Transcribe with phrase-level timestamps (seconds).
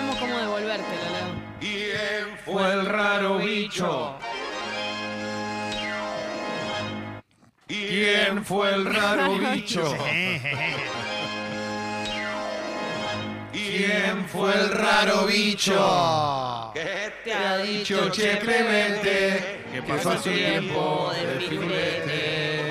[0.00, 1.50] sabemos cómo devolvértelo, Leo.
[1.60, 4.14] ¿Quién fue el raro bicho?
[7.66, 9.96] ¿Quién fue el raro bicho?
[13.52, 16.70] ¿Quién fue el raro bicho?
[16.74, 19.64] ¿Qué te ha dicho Che Clemente?
[19.72, 22.70] Que pasó su tiempo de filete.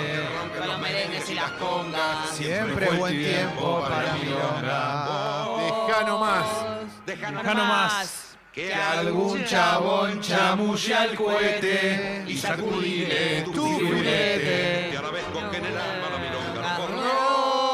[0.57, 2.29] Con los merengues y las congas.
[2.31, 5.47] Siempre buen tiempo para milonga.
[5.87, 6.68] Deja nomás.
[7.09, 8.37] Deja nomás.
[8.53, 14.91] Que algún chabón chamulle al cohete y sacudile tu filete.
[14.93, 16.99] Y a la vez con que en el alma la milonga corrió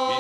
[0.09, 0.15] y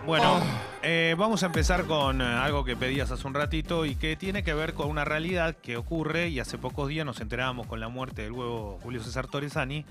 [0.00, 0.40] se Bueno,
[0.82, 4.42] eh, vamos a empezar con eh, algo que pedías hace un ratito y que tiene
[4.42, 7.88] que ver con una realidad que ocurre y hace pocos días nos enterábamos con la
[7.88, 9.84] muerte del huevo Julio César Torresani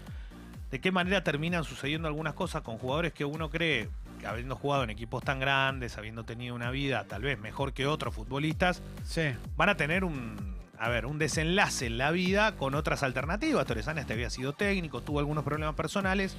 [0.71, 3.89] de qué manera terminan sucediendo algunas cosas con jugadores que uno cree
[4.25, 8.13] habiendo jugado en equipos tan grandes, habiendo tenido una vida tal vez mejor que otros
[8.13, 9.31] futbolistas, Sí.
[9.55, 13.65] van a tener un, a ver, un desenlace en la vida con otras alternativas.
[13.65, 16.35] Torresani hasta había sido técnico, tuvo algunos problemas personales,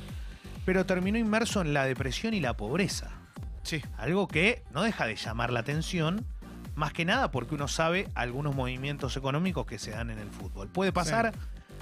[0.65, 3.11] pero terminó inmerso en la depresión y la pobreza.
[3.63, 3.83] Sí.
[3.99, 6.25] Algo que no deja de llamar la atención,
[6.75, 10.69] más que nada porque uno sabe algunos movimientos económicos que se dan en el fútbol.
[10.69, 11.33] ¿Puede pasar?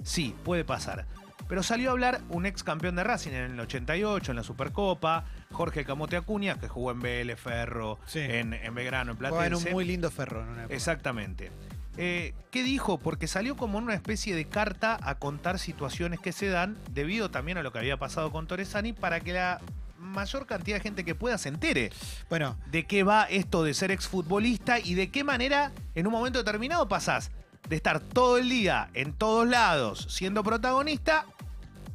[0.02, 1.06] Sí, puede pasar.
[1.48, 5.24] Pero salió a hablar un ex campeón de Racing en el 88, en la Supercopa,
[5.52, 8.18] Jorge Camote Acuña, que jugó en BL Ferro, Sí.
[8.20, 9.74] en, en Belgrano, en Jugaba en un Platense.
[9.74, 10.42] muy lindo ferro.
[10.42, 10.74] en una época.
[10.74, 11.50] Exactamente.
[11.96, 12.98] Eh, ¿Qué dijo?
[12.98, 17.58] Porque salió como una especie de carta a contar situaciones que se dan debido también
[17.58, 19.60] a lo que había pasado con Torresani para que la
[19.98, 21.90] mayor cantidad de gente que pueda se entere
[22.30, 26.38] Bueno, de qué va esto de ser exfutbolista y de qué manera en un momento
[26.38, 27.32] determinado pasás
[27.68, 31.26] de estar todo el día en todos lados siendo protagonista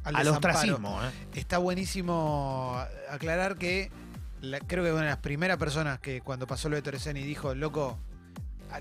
[0.04, 1.00] al, ostracismo.
[1.02, 1.10] ¿eh?
[1.34, 2.78] Está buenísimo
[3.10, 3.90] aclarar que
[4.42, 7.54] la- creo que una de las primeras personas que cuando pasó lo de Torresani dijo,
[7.54, 7.98] loco,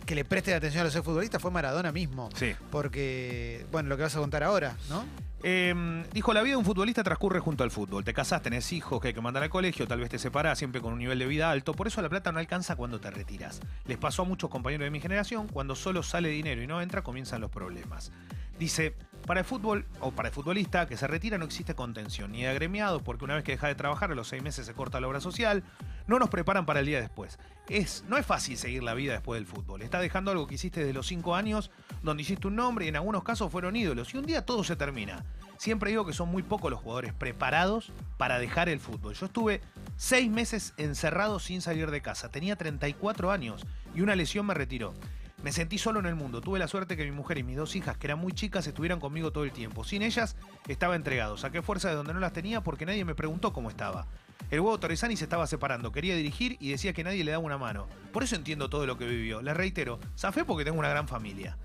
[0.05, 2.29] que le preste atención a los futbolistas fue Maradona mismo.
[2.35, 2.56] Sí.
[2.72, 5.06] Porque, bueno, lo que vas a contar ahora, ¿no?
[5.45, 8.05] Eh, dijo, la vida de un futbolista transcurre junto al fútbol.
[8.05, 10.79] Te casás, tenés hijos que hay que mandar al colegio, tal vez te separás, siempre
[10.79, 11.73] con un nivel de vida alto.
[11.73, 13.59] Por eso la plata no alcanza cuando te retiras.
[13.85, 17.01] Les pasó a muchos compañeros de mi generación, cuando solo sale dinero y no entra,
[17.01, 18.13] comienzan los problemas.
[18.57, 18.95] Dice,
[19.27, 22.47] para el fútbol, o para el futbolista que se retira no existe contención, ni de
[22.47, 25.09] agremiado, porque una vez que deja de trabajar, a los seis meses se corta la
[25.09, 25.63] obra social,
[26.08, 27.40] no nos preparan para el día después.
[27.69, 29.81] Es, no es fácil seguir la vida después del fútbol.
[29.81, 31.72] Está dejando algo que hiciste desde los cinco años,
[32.02, 34.14] donde hiciste un nombre y en algunos casos fueron ídolos.
[34.14, 35.24] Y un día todo se termina.
[35.58, 39.14] Siempre digo que son muy pocos los jugadores preparados para dejar el fútbol.
[39.14, 39.62] Yo estuve
[39.96, 42.30] seis meses encerrado sin salir de casa.
[42.30, 43.66] Tenía 34 años
[43.96, 44.94] y una lesión me retiró.
[45.41, 46.40] Me sentí solo en el mundo.
[46.40, 49.02] Tuve la suerte que mi mujer y mis dos hijas, que eran muy chicas, estuvieran
[49.02, 49.84] conmigo todo el tiempo.
[49.84, 50.38] Sin ellas,
[50.68, 51.35] estaba entregado.
[51.35, 54.08] Saqué fuerza de donde no las tenía porque nadie me preguntó cómo estaba.
[54.51, 57.57] El huevo Torresani se estaba separando, quería dirigir y decía que nadie le daba una
[57.57, 57.88] mano.
[58.11, 59.41] Por eso entiendo todo lo que vivió.
[59.41, 61.57] Les reitero, zafé porque tengo una gran familia.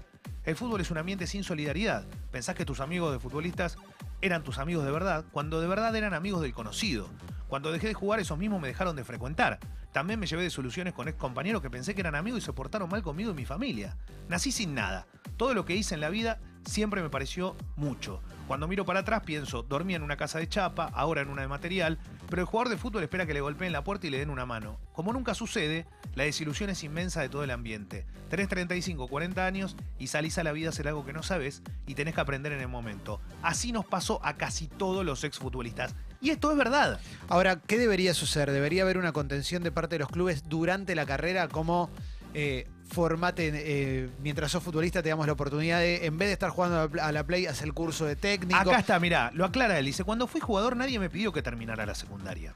[0.44, 2.06] El fútbol es un ambiente sin solidaridad.
[2.30, 3.76] Pensás que tus amigos de futbolistas
[4.22, 7.10] eran tus amigos de verdad, cuando de verdad eran amigos del conocido.
[7.48, 9.58] Cuando dejé de jugar, esos mismos me dejaron de frecuentar.
[9.92, 12.52] También me llevé de soluciones con ex compañeros que pensé que eran amigos y se
[12.52, 13.96] portaron mal conmigo y mi familia.
[14.28, 15.06] Nací sin nada.
[15.36, 18.22] Todo lo que hice en la vida siempre me pareció mucho.
[18.46, 21.48] Cuando miro para atrás pienso, dormía en una casa de chapa, ahora en una de
[21.48, 24.30] material, pero el jugador de fútbol espera que le golpeen la puerta y le den
[24.30, 24.78] una mano.
[24.92, 28.06] Como nunca sucede, la desilusión es inmensa de todo el ambiente.
[28.28, 31.62] Tenés 35, 40 años y salís a la vida a hacer algo que no sabes
[31.86, 33.20] y tenés que aprender en el momento.
[33.42, 35.94] Así nos pasó a casi todos los exfutbolistas.
[36.20, 37.00] Y esto es verdad.
[37.28, 38.50] Ahora, ¿qué debería suceder?
[38.50, 41.90] ¿Debería haber una contención de parte de los clubes durante la carrera como
[42.34, 46.50] eh, formate, eh, mientras sos futbolista te damos la oportunidad de, en vez de estar
[46.50, 48.58] jugando a la Play, hacer el curso de técnico?
[48.58, 49.86] Acá está, mirá, lo aclara él.
[49.86, 52.54] Dice, cuando fui jugador nadie me pidió que terminara la secundaria.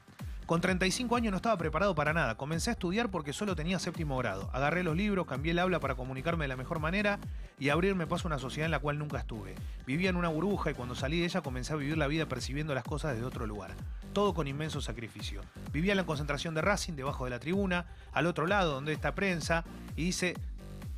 [0.52, 2.36] Con 35 años no estaba preparado para nada.
[2.36, 4.50] Comencé a estudiar porque solo tenía séptimo grado.
[4.52, 7.18] Agarré los libros, cambié el habla para comunicarme de la mejor manera
[7.58, 9.54] y abrirme paso a una sociedad en la cual nunca estuve.
[9.86, 12.74] Vivía en una burbuja y cuando salí de ella comencé a vivir la vida percibiendo
[12.74, 13.70] las cosas desde otro lugar.
[14.12, 15.40] Todo con inmenso sacrificio.
[15.72, 19.14] Vivía en la concentración de Racing, debajo de la tribuna, al otro lado donde está
[19.14, 19.64] prensa,
[19.96, 20.10] y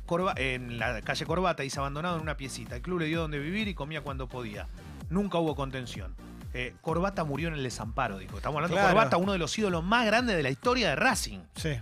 [0.05, 2.75] Corba- en la calle Corbata, dice abandonado en una piecita.
[2.75, 4.67] El club le dio donde vivir y comía cuando podía.
[5.09, 6.13] Nunca hubo contención.
[6.57, 8.37] Eh, Corbata murió en el desamparo, dijo.
[8.37, 8.81] Estamos hablando de.
[8.81, 11.39] Corbata, uno de los ídolos más grandes de la historia de Racing.
[11.55, 11.77] Sí.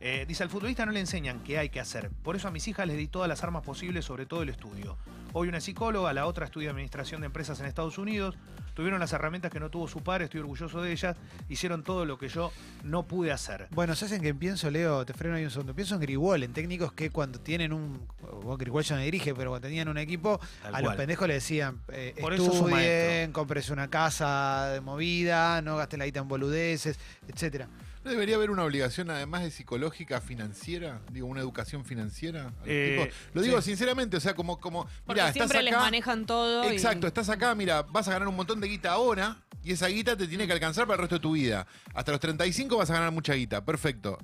[0.00, 2.10] Eh, dice, al futbolista no le enseñan qué hay que hacer.
[2.22, 4.96] Por eso a mis hijas les di todas las armas posibles, sobre todo el estudio.
[5.32, 8.36] Hoy una psicóloga, la otra estudia administración de empresas en Estados Unidos.
[8.74, 11.16] Tuvieron las herramientas que no tuvo su padre, estoy orgulloso de ellas.
[11.48, 12.52] Hicieron todo lo que yo
[12.84, 13.66] no pude hacer.
[13.70, 15.04] Bueno, ¿sabes en qué pienso, Leo?
[15.04, 15.74] Te freno ahí un segundo.
[15.74, 18.06] Pienso en Grigol, en técnicos que cuando tienen un.
[18.20, 21.34] Bueno, Grigol ya no dirige, pero cuando tenían un equipo, Tal a los pendejos le
[21.34, 27.00] decían: eh, Por estudien, compres una casa de movida, no gastes la guita en boludeces,
[27.26, 27.68] etcétera.
[28.08, 31.02] ¿No debería haber una obligación, además de psicológica, financiera?
[31.12, 32.40] Digo, una educación financiera.
[32.46, 33.18] a los Eh, tipos?
[33.34, 33.68] Lo digo sí.
[33.72, 35.82] sinceramente, o sea, como, como Porque mira, estás siempre les acá.
[35.82, 36.64] manejan todo.
[36.64, 39.88] y- Exacto, estás acá, mira, vas a ganar un montón de guita ahora y esa
[39.88, 41.66] guita te tiene que alcanzar para el resto de tu vida.
[41.92, 44.16] Hasta los 35 vas a ganar mucha guita, perfecto.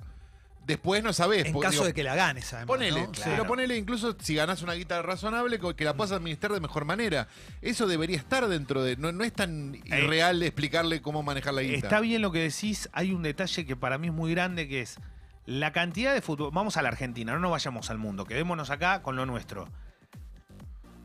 [0.65, 1.45] Después no sabés.
[1.45, 2.67] En caso digo, de que la ganes, además.
[2.67, 3.11] Ponele, ¿no?
[3.23, 7.27] pero ponele incluso si ganás una guita razonable que la puedas administrar de mejor manera.
[7.61, 8.97] Eso debería estar dentro de.
[8.97, 11.87] No, no es tan irreal explicarle cómo manejar la guita.
[11.87, 14.81] Está bien lo que decís, hay un detalle que para mí es muy grande que
[14.81, 14.97] es
[15.45, 16.49] la cantidad de fútbol.
[16.51, 19.67] Vamos a la Argentina, no nos vayamos al mundo, quedémonos acá con lo nuestro.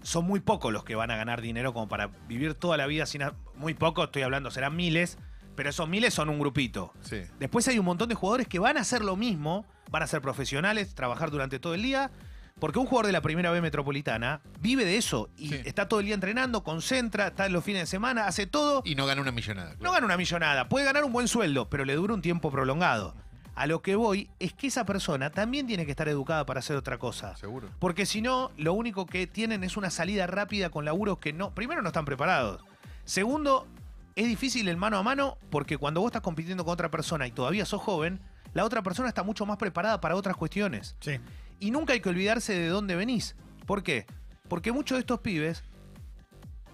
[0.03, 3.05] Son muy pocos los que van a ganar dinero como para vivir toda la vida
[3.05, 3.23] sin.
[3.57, 5.19] Muy pocos, estoy hablando, serán miles,
[5.57, 6.93] pero esos miles son un grupito.
[7.03, 7.23] Sí.
[7.39, 10.21] Después hay un montón de jugadores que van a hacer lo mismo, van a ser
[10.23, 12.11] profesionales, trabajar durante todo el día,
[12.59, 15.61] porque un jugador de la primera B metropolitana vive de eso y Sí.
[15.65, 18.83] está todo el día entrenando, concentra, está en los fines de semana, hace todo.
[18.85, 19.77] Y no gana una millonada.
[19.81, 23.15] No gana una millonada, puede ganar un buen sueldo, pero le dura un tiempo prolongado.
[23.57, 26.77] A lo que voy es que esa persona también tiene que estar educada para hacer
[26.77, 27.37] otra cosa.
[27.37, 27.69] Seguro.
[27.79, 31.51] Porque si no, lo único que tienen es una salida rápida con laburos que no,
[31.55, 32.63] primero no están preparados.
[33.05, 33.67] Segundo,
[34.17, 37.33] es difícil el mano a mano porque cuando vos estás compitiendo con otra persona y
[37.33, 38.21] todavía sos joven,
[38.53, 40.97] la otra persona está mucho más preparada para otras cuestiones.
[41.01, 41.19] Sí.
[41.59, 43.37] Y nunca hay que olvidarse de dónde venís.
[43.67, 44.07] ¿Por qué?
[44.49, 45.63] Porque muchos de estos pibes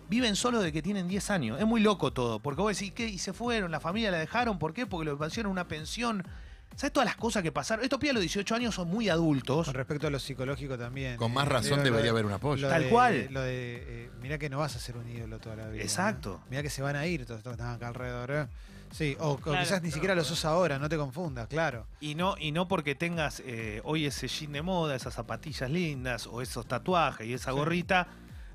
[0.08, 1.60] viven solo de que tienen 10 años.
[1.60, 2.40] Es muy loco todo.
[2.40, 3.08] Porque vos decís, ¿qué?
[3.08, 4.58] Y se fueron, la familia la dejaron.
[4.58, 4.86] ¿Por qué?
[4.86, 6.24] Porque lo pusieron una pensión.
[6.76, 7.82] ¿Sabes todas las cosas que pasaron?
[7.84, 9.64] Estos pibes a los 18 años son muy adultos.
[9.66, 11.16] Con respecto a lo psicológico también.
[11.16, 12.62] Con eh, más razón digo, lo debería de- haber un apoyo.
[12.62, 13.28] lo Tal de- cual.
[13.30, 15.82] Lo de, eh, mirá que no vas a ser un ídolo toda la vida.
[15.82, 16.40] Exacto.
[16.50, 18.30] Mirá que se van a ir todos estos que están acá alrededor.
[18.30, 18.46] ¿eh?
[18.92, 21.86] Sí, o, quizás ni siquiera lo sos ahora, no te confundas, claro.
[22.00, 26.26] Y no, y no porque tengas eh, hoy ese jean de moda, esas zapatillas lindas,
[26.26, 28.06] o esos tatuajes y esa gorrita,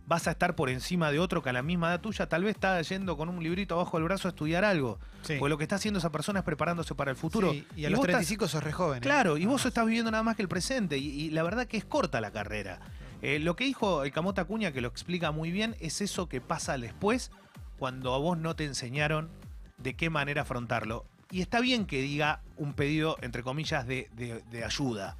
[0.07, 2.55] vas a estar por encima de otro que a la misma edad tuya tal vez
[2.55, 4.99] está yendo con un librito abajo del brazo a estudiar algo.
[5.21, 5.35] Sí.
[5.39, 7.51] Porque lo que está haciendo esa persona es preparándose para el futuro.
[7.51, 8.97] Sí, y a los vos estás- 35 sos re joven.
[8.97, 9.01] ¿eh?
[9.01, 10.97] Claro, y vos estás viviendo nada más que el presente.
[10.97, 12.79] Y, y la verdad que es corta la carrera.
[13.21, 16.41] Eh, lo que dijo el Camota Cuña, que lo explica muy bien, es eso que
[16.41, 17.31] pasa después
[17.77, 19.29] cuando a vos no te enseñaron
[19.77, 21.05] de qué manera afrontarlo.
[21.29, 25.15] Y está bien que diga un pedido, entre comillas, de, de- de ayuda.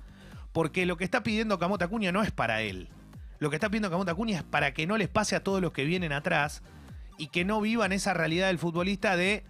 [0.51, 2.89] Porque lo que está pidiendo Camota Cuña no es para él.
[3.41, 5.71] Lo que está pidiendo Camota Cuña es para que no les pase a todos los
[5.71, 6.61] que vienen atrás
[7.17, 9.43] y que no vivan esa realidad del futbolista de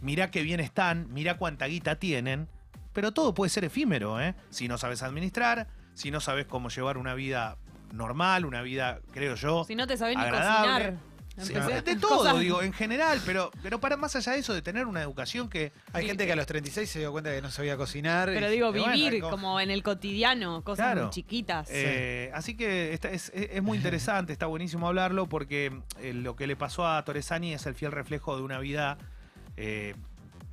[0.00, 2.46] mirá qué bien están, mirá cuánta guita tienen,
[2.92, 4.36] pero todo puede ser efímero, ¿eh?
[4.50, 7.56] Si no sabes administrar, si no sabes cómo llevar una vida
[7.92, 10.94] normal, una vida, creo yo, Si no te sabés ni cocinar.
[11.46, 14.62] Sí, de todo, cosas- digo, en general, pero, pero para más allá de eso, de
[14.62, 15.72] tener una educación que...
[15.92, 18.28] Hay gente que a los 36 se dio cuenta que no sabía cocinar.
[18.28, 21.02] Pero y- digo, y vivir co- como en el cotidiano, cosas Claro.
[21.04, 21.68] muy chiquitas.
[21.70, 26.34] Eh, así que esta- es, es- es muy interesante, está buenísimo hablarlo porque eh, lo
[26.36, 28.98] que le pasó a Torresani es el fiel reflejo de una vida
[29.56, 29.94] eh,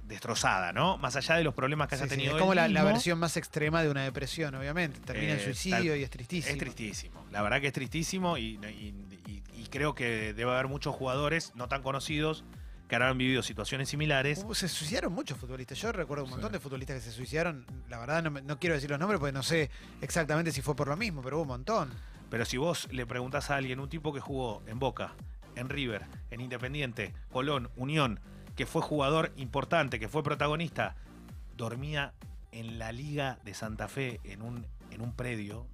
[0.08, 0.98] destrozada, ¿no?
[1.00, 3.18] Más allá de los problemas que Sí, haya sí, tenido es como él la, versión
[3.18, 5.00] más extrema de una depresión, obviamente.
[5.00, 6.54] Termina en Eh, suicidio tal- y es tristísimo.
[6.54, 8.94] Es tristísimo, la verdad que es tristísimo y, y-
[9.28, 12.44] y- y creo que debe haber muchos jugadores no tan conocidos
[12.88, 14.44] que habrán vivido situaciones similares.
[14.46, 15.80] Hubo- Se suicidaron muchos futbolistas.
[15.82, 16.54] Yo recuerdo un montón Sí.
[16.54, 17.66] de futbolistas que se suicidaron.
[17.90, 19.72] La verdad no, no quiero decir los nombres porque no sé
[20.02, 21.90] exactamente si fue por lo mismo, pero hubo un montón.
[22.30, 25.14] Pero si vos le preguntás a alguien, un tipo que jugó en Boca,
[25.56, 28.20] en River, en Independiente, Colón, Unión,
[28.56, 30.96] que fue jugador importante, que fue protagonista,
[31.58, 32.14] dormía
[32.52, 35.66] en la Liga de Santa Fe en un, en un predio,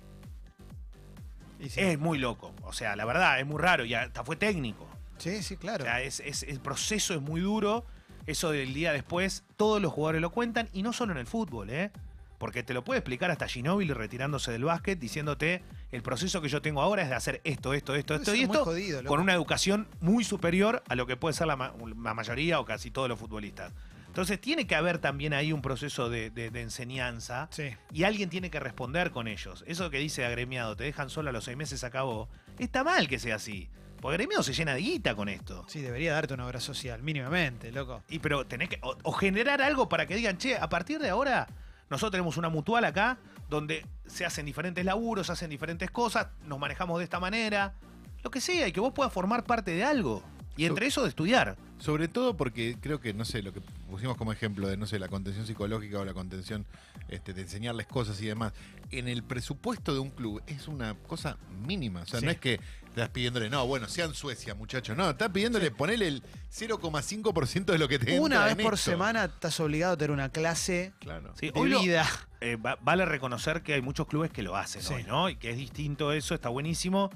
[1.69, 1.79] sí.
[1.79, 2.53] es muy loco.
[2.63, 4.87] O sea, la verdad, es muy raro y hasta fue técnico.
[5.17, 5.83] sí, sí, claro.
[5.83, 7.85] O sea, es, es- el proceso es muy duro.
[8.27, 11.69] Eso del día después, todos los jugadores lo cuentan y no solo en el fútbol,
[11.71, 11.91] ¿eh?
[12.37, 16.61] Porque te lo puede explicar hasta Ginóbili retirándose del básquet diciéndote el proceso que yo
[16.61, 19.87] tengo ahora es de hacer esto, esto, esto, esto y esto jodido, con una educación
[20.01, 23.19] muy superior a lo que puede ser la, ma- la mayoría o casi todos los
[23.19, 23.73] futbolistas.
[24.11, 27.69] Entonces tiene que haber también ahí un proceso de, de- de enseñanza Sí.
[27.93, 29.63] y alguien tiene que responder con ellos.
[29.67, 32.27] Eso que dice agremiado, te dejan solo a los seis meses, acabó.
[32.59, 33.69] Está mal que sea así.
[34.01, 35.63] Porque agremiado se llena de guita con esto.
[35.69, 38.03] Sí, debería darte una obra social, mínimamente, loco.
[38.09, 38.79] Y pero tenés que.
[38.81, 41.47] O, o generar algo para que digan, che, a partir de ahora,
[41.89, 43.17] nosotros tenemos una mutual acá,
[43.49, 47.75] donde se hacen diferentes laburos, se hacen diferentes cosas, nos manejamos de esta manera.
[48.23, 50.21] Lo que sea, y que vos puedas formar parte de algo.
[50.57, 51.55] Y entre eso de estudiar.
[51.77, 54.97] Sobre todo porque creo que, no sé, lo que pusimos como ejemplo de, no sé,
[54.97, 56.65] la contención psicológica o la contención
[57.09, 58.53] este, de enseñarles cosas y demás,
[58.89, 62.01] en el presupuesto de un club es una cosa mínima.
[62.01, 62.25] O sea, Sí.
[62.25, 64.97] no es que estás pidiéndole, no, bueno, sean Suecia, muchachos.
[64.97, 68.91] No, estás pidiéndole ponerle el 0,5% de lo que te Una vez en por esto.
[68.91, 71.33] semana estás obligado a tener una clase Claro.
[71.39, 72.05] Sí, de hoy lo- vida.
[72.41, 74.93] eh, va- vale reconocer que hay muchos clubes que lo hacen Sí.
[74.93, 75.29] hoy, ¿no?
[75.29, 77.09] Y que es distinto eso, está buenísimo.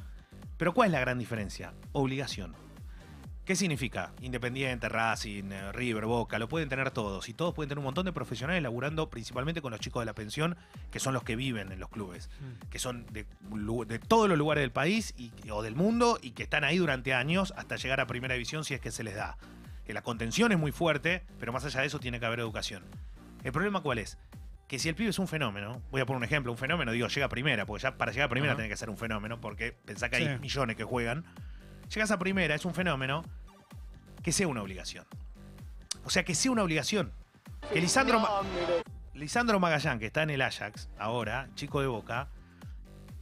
[0.58, 1.74] Pero ¿cuál es la gran diferencia?
[1.91, 2.55] Obligación.
[3.46, 4.12] ¿Qué significa?
[4.22, 7.30] Independiente, Racing, eh, River, Boca, lo pueden tener todos.
[7.30, 10.14] Y todos pueden tener un montón de profesionales laburando principalmente con los chicos de la
[10.14, 10.58] pensión,
[10.90, 12.70] que son los que viven en los clubes, Mm.
[12.70, 13.25] que son de,
[14.08, 17.54] todos los lugares del país y, o del mundo y que están ahí durante años
[17.56, 19.38] hasta llegar a primera división si es que se les da.
[19.86, 22.84] Que la contención es muy fuerte, pero más allá de eso tiene que haber educación.
[23.44, 24.18] ¿El problema cuál es?
[24.68, 27.08] Que si el pibe es un fenómeno, voy a poner un ejemplo, un fenómeno, digo,
[27.08, 29.72] llega a primera, porque ya para llegar a primera tiene que ser un fenómeno, porque
[29.86, 31.24] pensá que hay millones que juegan.
[31.94, 33.24] Llegas a primera, es un fenómeno,
[34.24, 35.06] que sea una obligación.
[36.04, 37.12] O sea, que sea una obligación.
[37.72, 38.42] Que Lisandro, Ma-
[39.13, 42.27] Lisandro Magallán, que está en el Ajax ahora, chico de Boca,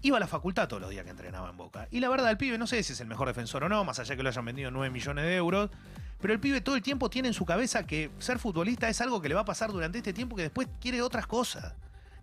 [0.02, 1.88] iba a la facultad todos los días que entrenaba en Boca.
[1.92, 4.00] Y la verdad, el pibe, no sé si es el mejor defensor o no, más
[4.00, 5.70] allá que lo hayan vendido 9 millones de euros,
[6.20, 9.22] pero el pibe todo el tiempo tiene en su cabeza que ser futbolista es algo
[9.22, 11.74] que le va a pasar durante este tiempo que después quiere otras cosas.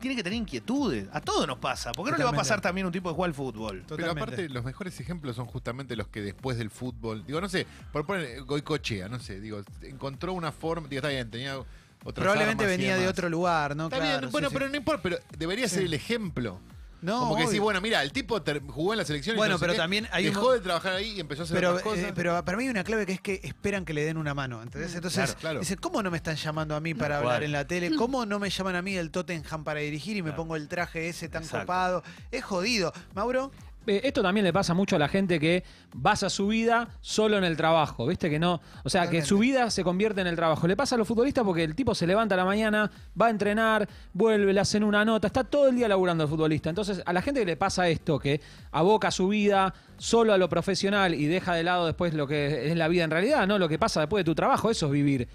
[0.01, 1.09] Tiene que tener inquietudes.
[1.13, 1.93] A todos nos pasa.
[1.93, 3.85] ¿Por qué no le va a pasar también un tipo que juega al fútbol?
[3.87, 4.23] Pero Totalmente.
[4.23, 8.07] aparte, los mejores ejemplos son justamente los que después del fútbol, digo, no sé, por
[8.07, 12.75] poner Goicochea, no sé, digo, encontró una forma, digo, está bien, tenía otras Probablemente armas
[12.75, 13.13] y venía de demás.
[13.13, 13.85] otro lugar, ¿no?
[13.85, 14.55] Está Claro, bien, bueno, sí.
[14.57, 16.59] pero no importa, pero debería ser el ejemplo.
[17.03, 17.63] No, Como que sí, obvio.
[17.63, 19.79] bueno, mira, el tipo ter- jugó en la selección y Bueno, no sé pero qué,
[19.79, 22.05] también hay un dejó mo- de trabajar ahí y empezó a hacer Pero, otras cosas.
[22.05, 24.35] eh, pero para mí hay una clave que es que esperan que le den una
[24.35, 24.63] mano.
[24.63, 24.95] ¿entendés?
[24.95, 25.61] Entonces, claro, claro.
[25.61, 27.43] dicen, ¿cómo no me están llamando a mí para Tal hablar cual.
[27.45, 27.91] en la tele?
[27.97, 30.43] ¿Cómo no me llaman a mí del Tottenham para dirigir y me Claro.
[30.43, 31.65] pongo el traje ese tan Exacto.
[31.67, 32.03] copado?
[32.31, 32.93] Es jodido.
[33.15, 33.51] Mauro,
[33.87, 37.45] Eh, Esto también le pasa mucho a la gente que basa su vida solo en
[37.45, 38.29] el trabajo, ¿viste?
[38.29, 40.67] Que no, o sea, que su vida se convierte en el trabajo.
[40.67, 43.31] Le pasa a los futbolistas porque el tipo se levanta a la mañana, va a
[43.31, 46.69] entrenar, vuelve, le hacen una nota, está todo el día laburando el futbolista.
[46.69, 50.49] Entonces, a la gente que le pasa esto, que aboca su vida solo a lo
[50.49, 53.59] profesional y deja de lado después lo que es la vida en realidad, ¿no?
[53.59, 55.27] Lo que pasa después de tu trabajo, eso es vivir.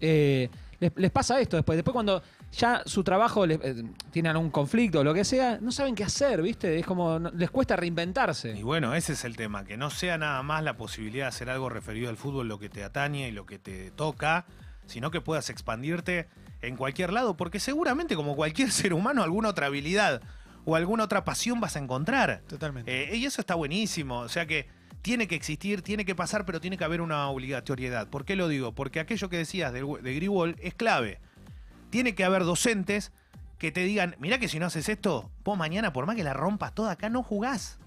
[0.00, 0.48] Eh,
[0.80, 1.76] les, les pasa esto después.
[1.76, 5.70] Después cuando ya su trabajo les- eh, tiene algún conflicto o lo que sea, no
[5.70, 6.78] saben qué hacer, ¿viste?
[6.78, 8.52] Es como, no- les cuesta reinventarse.
[8.56, 11.50] Y bueno, ese es el tema, que no sea nada más la posibilidad de hacer
[11.50, 14.46] algo referido al fútbol lo que te atañe y lo que te toca,
[14.86, 16.28] sino que puedas expandirte
[16.62, 20.22] en cualquier lado, porque seguramente como cualquier ser humano alguna otra habilidad
[20.64, 22.42] o alguna otra pasión vas a encontrar.
[22.48, 23.12] totalmente.
[23.12, 24.66] Eh, y eso está buenísimo, o sea que
[25.02, 28.08] tiene que existir, tiene que pasar, pero tiene que haber una obligatoriedad.
[28.08, 28.72] ¿Por qué lo digo?
[28.74, 31.20] Porque aquello que decías de, de es clave.
[31.90, 33.12] Tiene que haber docentes
[33.58, 36.32] que te digan, mirá que si no haces esto, vos mañana por más que la
[36.34, 37.78] rompas toda acá no jugás.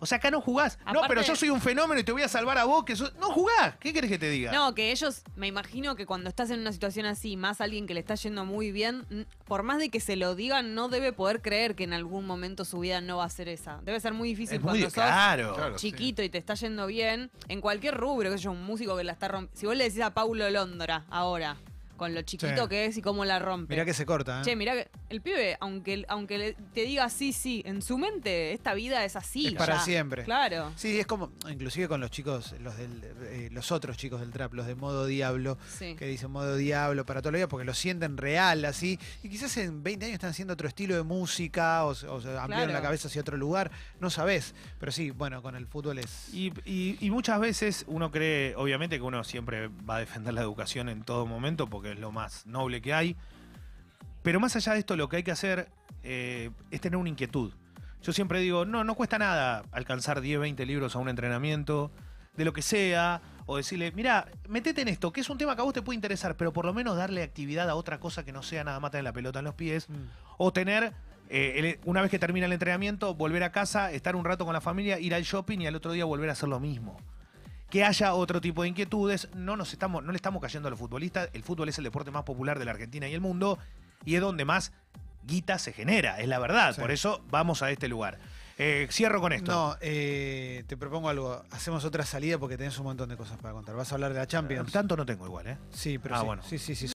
[0.00, 0.78] O sea, acá no jugás.
[0.94, 2.84] no, pero yo soy un fenómeno y te voy a salvar a vos.
[2.84, 3.74] que sos- No jugás.
[3.80, 4.52] ¿Qué querés que te diga?
[4.52, 7.94] No, que ellos, me imagino que cuando estás en una situación así, más alguien que
[7.94, 11.42] le está yendo muy bien, por más de que se lo digan, no debe poder
[11.42, 13.80] creer que en algún momento su vida no va a ser esa.
[13.82, 15.54] Debe ser muy difícil es muy cuando sos claro.
[15.56, 15.74] Claro.
[15.76, 19.10] chiquito y te está yendo bien, en cualquier rubro, que yo, un músico que la
[19.14, 19.58] está rompiendo.
[19.58, 21.56] Si vos le decís a Paulo Londra ahora,
[21.98, 22.68] con lo chiquito Sí.
[22.70, 23.74] que es y cómo la rompe.
[23.74, 24.40] Mirá que se corta.
[24.40, 24.44] ¿eh?
[24.44, 28.52] Che, mirá que el pibe, aunque, aunque le- te diga sí, sí, en su mente
[28.54, 29.48] esta vida es así.
[29.48, 29.80] Es para ya.
[29.82, 30.24] siempre.
[30.24, 30.72] Claro.
[30.76, 34.54] Sí, es como, inclusive con los chicos, los del, eh, los otros chicos del trap,
[34.54, 35.94] los de modo diablo, Sí.
[35.96, 38.98] que dicen modo diablo para toda la vida porque lo sienten real, así.
[39.22, 42.28] Y quizás en 20 años están haciendo otro estilo de música o, se- o se
[42.28, 42.72] ampliaron Claro.
[42.72, 44.54] la cabeza hacia otro lugar, no sabés.
[44.78, 46.32] Pero sí, bueno, con el fútbol es.
[46.32, 50.42] Y, y- y muchas veces uno cree, obviamente que uno siempre va a defender la
[50.42, 53.16] educación en todo momento porque es lo más noble que hay.
[54.22, 55.68] Pero más allá de esto, lo que hay que hacer
[56.02, 57.52] eh, es tener una inquietud.
[58.02, 61.90] Yo siempre digo, no, no cuesta nada alcanzar 10, 20 libros a un entrenamiento,
[62.36, 65.62] de lo que sea, o decirle, mira, metete en esto, que es un tema que
[65.62, 68.32] a vos te puede interesar, pero por lo menos darle actividad a otra cosa que
[68.32, 69.94] no sea nada más tener la pelota en los pies, Mm.
[70.36, 70.92] o tener,
[71.30, 74.60] eh, una vez que termina el entrenamiento, volver a casa, estar un rato con la
[74.60, 76.96] familia, ir al shopping y al otro día volver a hacer lo mismo.
[77.70, 80.78] Que haya otro tipo de inquietudes, no, nos estamos, no le estamos cayendo a los
[80.78, 83.58] futbolistas, el fútbol es el deporte más popular de la Argentina y el mundo,
[84.06, 84.72] y es donde más
[85.24, 86.80] guita se genera, es la verdad, Sí.
[86.80, 88.18] por eso vamos a este lugar.
[88.60, 89.52] Eh, cierro con esto.
[89.52, 91.44] No, eh, te propongo algo.
[91.52, 93.76] Hacemos otra salida porque tenés un montón de cosas para contar.
[93.76, 94.72] Vas a hablar de la Champions.
[94.72, 95.58] Tanto no tengo igual, ¿eh?
[95.70, 96.26] Sí, pero Ah, sí.
[96.26, 96.42] bueno.
[96.42, 96.86] Sí, sí, sí.